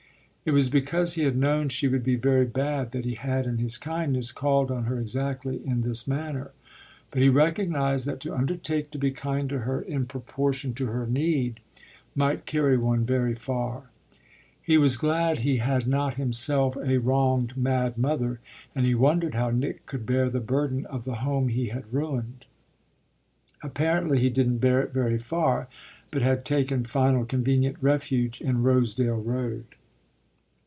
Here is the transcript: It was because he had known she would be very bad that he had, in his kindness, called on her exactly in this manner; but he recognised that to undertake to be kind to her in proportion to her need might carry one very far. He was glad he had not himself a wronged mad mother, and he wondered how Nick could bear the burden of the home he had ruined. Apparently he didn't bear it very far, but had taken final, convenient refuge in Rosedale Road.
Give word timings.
It 0.43 0.53
was 0.53 0.69
because 0.69 1.13
he 1.13 1.21
had 1.21 1.35
known 1.37 1.69
she 1.69 1.87
would 1.87 2.03
be 2.03 2.15
very 2.15 2.45
bad 2.47 2.91
that 2.91 3.05
he 3.05 3.13
had, 3.13 3.45
in 3.45 3.59
his 3.59 3.77
kindness, 3.77 4.31
called 4.31 4.71
on 4.71 4.85
her 4.85 4.99
exactly 4.99 5.63
in 5.63 5.83
this 5.83 6.07
manner; 6.07 6.49
but 7.11 7.21
he 7.21 7.29
recognised 7.29 8.07
that 8.07 8.19
to 8.21 8.33
undertake 8.35 8.89
to 8.89 8.97
be 8.97 9.11
kind 9.11 9.47
to 9.49 9.59
her 9.59 9.83
in 9.83 10.07
proportion 10.07 10.73
to 10.73 10.87
her 10.87 11.05
need 11.05 11.59
might 12.15 12.47
carry 12.47 12.75
one 12.75 13.05
very 13.05 13.35
far. 13.35 13.91
He 14.59 14.79
was 14.79 14.97
glad 14.97 15.39
he 15.39 15.57
had 15.57 15.85
not 15.85 16.15
himself 16.15 16.75
a 16.75 16.97
wronged 16.97 17.55
mad 17.55 17.95
mother, 17.95 18.39
and 18.73 18.83
he 18.83 18.95
wondered 18.95 19.35
how 19.35 19.51
Nick 19.51 19.85
could 19.85 20.07
bear 20.07 20.27
the 20.27 20.39
burden 20.39 20.87
of 20.87 21.03
the 21.05 21.17
home 21.17 21.49
he 21.49 21.67
had 21.67 21.93
ruined. 21.93 22.45
Apparently 23.61 24.19
he 24.19 24.31
didn't 24.31 24.57
bear 24.57 24.81
it 24.81 24.91
very 24.91 25.19
far, 25.19 25.67
but 26.09 26.23
had 26.23 26.43
taken 26.45 26.83
final, 26.83 27.25
convenient 27.25 27.77
refuge 27.79 28.41
in 28.41 28.63
Rosedale 28.63 29.21
Road. 29.21 29.65